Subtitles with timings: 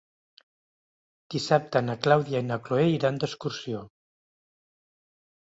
[1.35, 3.85] Dissabte na Clàudia i na Cloè iran d'excursió.